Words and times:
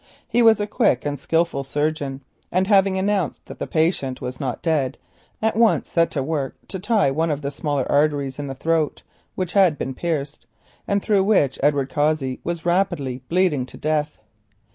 He 0.27 0.41
was 0.41 0.59
a 0.59 0.65
quick 0.65 1.05
and 1.05 1.19
skilful 1.19 1.63
surgeon, 1.63 2.23
and 2.51 2.65
having 2.65 2.97
announced 2.97 3.45
that 3.45 3.59
the 3.59 3.67
patient 3.67 4.19
was 4.19 4.39
not 4.39 4.63
dead, 4.63 4.97
at 5.43 5.55
once 5.55 5.93
began 5.93 6.51
to 6.69 6.79
tie 6.79 7.11
one 7.11 7.29
of 7.29 7.43
the 7.43 7.51
smaller 7.51 7.85
arteries 7.87 8.39
in 8.39 8.47
the 8.47 8.55
throat, 8.55 9.03
which 9.35 9.53
had 9.53 9.77
been 9.77 9.93
pierced, 9.93 10.47
and 10.87 11.03
through 11.03 11.25
which 11.25 11.59
Edward 11.61 11.91
Cossey 11.91 12.39
was 12.43 12.65
rapidly 12.65 13.21
bleeding 13.29 13.63
to 13.67 13.77
death. 13.77 14.17